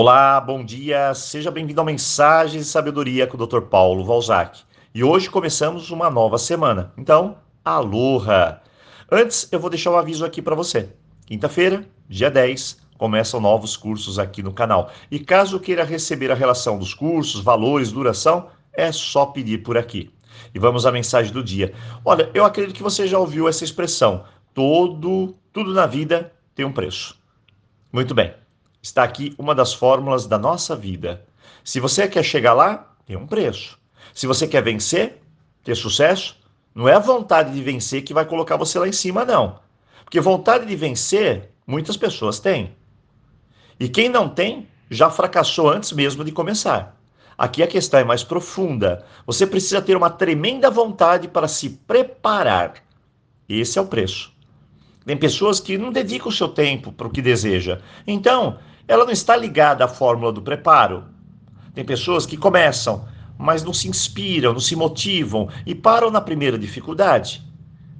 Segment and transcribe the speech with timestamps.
[0.00, 3.62] Olá, bom dia, seja bem-vindo ao Mensagem de Sabedoria com o Dr.
[3.62, 4.60] Paulo Valzac.
[4.94, 6.92] E hoje começamos uma nova semana.
[6.96, 8.62] Então, aloha!
[9.10, 10.88] Antes, eu vou deixar um aviso aqui para você.
[11.26, 14.88] Quinta-feira, dia 10, começam novos cursos aqui no canal.
[15.10, 20.14] E caso queira receber a relação dos cursos, valores, duração, é só pedir por aqui.
[20.54, 21.74] E vamos à mensagem do dia.
[22.04, 24.22] Olha, eu acredito que você já ouviu essa expressão:
[24.54, 27.20] todo, tudo na vida tem um preço.
[27.92, 28.32] Muito bem.
[28.82, 31.26] Está aqui uma das fórmulas da nossa vida.
[31.64, 33.78] Se você quer chegar lá, tem um preço.
[34.14, 35.20] Se você quer vencer,
[35.64, 36.36] ter sucesso,
[36.74, 39.58] não é a vontade de vencer que vai colocar você lá em cima, não.
[40.04, 42.74] Porque vontade de vencer, muitas pessoas têm.
[43.78, 46.96] E quem não tem, já fracassou antes mesmo de começar.
[47.36, 49.04] Aqui a questão é mais profunda.
[49.26, 52.74] Você precisa ter uma tremenda vontade para se preparar.
[53.48, 54.32] Esse é o preço.
[55.06, 57.80] Tem pessoas que não dedicam o seu tempo para o que deseja.
[58.06, 61.04] Então, ela não está ligada à fórmula do preparo.
[61.74, 63.06] Tem pessoas que começam,
[63.36, 67.46] mas não se inspiram, não se motivam e param na primeira dificuldade.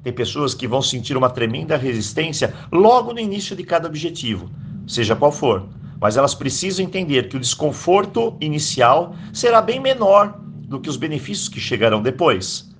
[0.03, 4.51] Tem pessoas que vão sentir uma tremenda resistência logo no início de cada objetivo,
[4.87, 5.69] seja qual for.
[6.01, 11.49] Mas elas precisam entender que o desconforto inicial será bem menor do que os benefícios
[11.49, 12.75] que chegarão depois.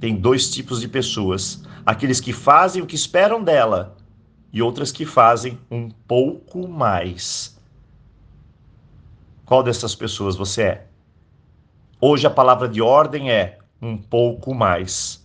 [0.00, 3.96] Tem dois tipos de pessoas: aqueles que fazem o que esperam dela
[4.56, 7.60] e outras que fazem um pouco mais.
[9.44, 10.86] Qual dessas pessoas você é?
[12.00, 15.22] Hoje a palavra de ordem é um pouco mais.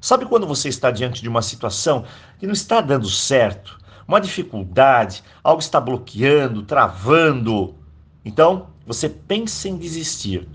[0.00, 2.04] Sabe quando você está diante de uma situação
[2.36, 7.76] que não está dando certo, uma dificuldade, algo está bloqueando, travando?
[8.24, 10.48] Então, você pensa em desistir.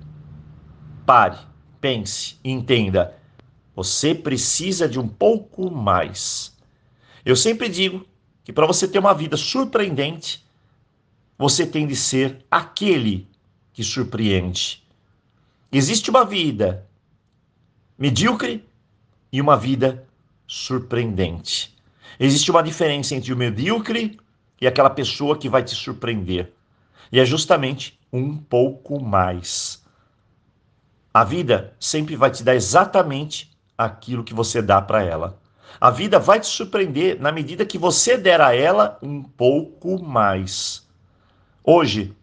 [1.06, 1.38] Pare,
[1.80, 3.16] pense entenda.
[3.74, 6.53] Você precisa de um pouco mais.
[7.26, 8.06] Eu sempre digo
[8.44, 10.46] que para você ter uma vida surpreendente,
[11.38, 13.28] você tem de ser aquele
[13.72, 14.84] que surpreende.
[15.72, 16.86] Existe uma vida
[17.98, 18.68] medíocre
[19.32, 20.06] e uma vida
[20.46, 21.76] surpreendente.
[22.20, 24.20] Existe uma diferença entre o medíocre
[24.62, 26.54] e aquela pessoa que vai te surpreender.
[27.12, 29.84] E é justamente um pouco mais.
[31.14, 35.42] A vida sempre vai te dar exatamente aquilo que você dá para ela.
[35.80, 40.88] A vida vai te surpreender na medida que você der a ela um pouco mais.
[41.64, 42.16] Hoje,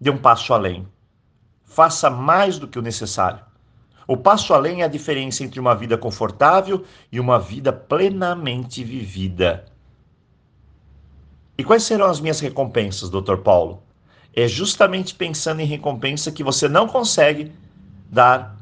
[0.00, 0.86] dê um passo além.
[1.64, 3.40] Faça mais do que o necessário.
[4.06, 9.64] O passo além é a diferença entre uma vida confortável e uma vida plenamente vivida.
[11.56, 13.38] E quais serão as minhas recompensas, Dr.
[13.38, 13.82] Paulo?
[14.34, 17.52] É justamente pensando em recompensa que você não consegue
[18.10, 18.56] dar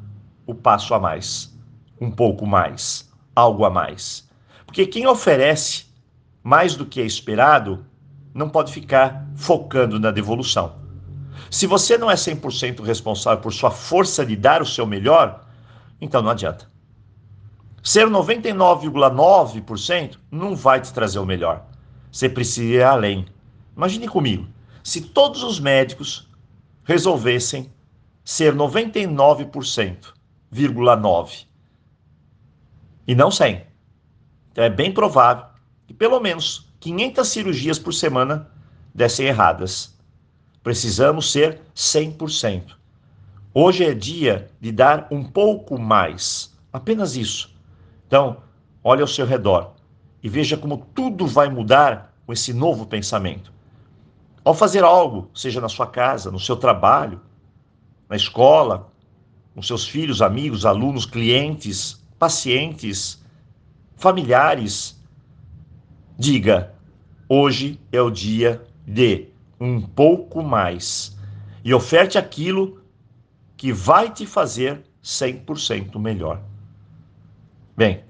[0.46, 1.54] o passo a mais,
[2.00, 4.28] um pouco mais algo a mais.
[4.66, 5.86] Porque quem oferece
[6.42, 7.84] mais do que é esperado
[8.32, 10.78] não pode ficar focando na devolução.
[11.50, 15.44] Se você não é 100% responsável por sua força de dar o seu melhor,
[16.00, 16.70] então não adianta.
[17.82, 21.66] Ser 99,9% não vai te trazer o melhor.
[22.12, 23.26] Você precisa ir além.
[23.76, 24.46] Imagine comigo,
[24.84, 26.28] se todos os médicos
[26.84, 27.72] resolvessem
[28.24, 30.12] ser 99,9%,
[33.06, 33.64] e não 100.
[34.52, 35.46] Então é bem provável
[35.86, 38.50] que pelo menos 500 cirurgias por semana
[38.94, 39.98] dessem erradas.
[40.62, 42.76] Precisamos ser 100%.
[43.52, 47.54] Hoje é dia de dar um pouco mais, apenas isso.
[48.06, 48.38] Então,
[48.82, 49.74] olhe ao seu redor
[50.22, 53.52] e veja como tudo vai mudar com esse novo pensamento.
[54.44, 57.20] Ao fazer algo, seja na sua casa, no seu trabalho,
[58.08, 58.90] na escola,
[59.54, 63.24] com seus filhos, amigos, alunos, clientes, pacientes,
[63.96, 65.02] familiares.
[66.18, 66.74] Diga:
[67.26, 71.16] hoje é o dia de um pouco mais
[71.64, 72.82] e oferte aquilo
[73.56, 76.42] que vai te fazer 100% melhor.
[77.76, 78.04] Bem,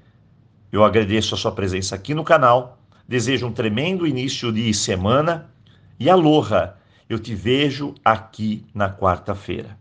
[0.72, 5.50] eu agradeço a sua presença aqui no canal, desejo um tremendo início de semana
[5.98, 6.77] e aloha!
[7.09, 9.79] Eu te vejo aqui na quarta-feira.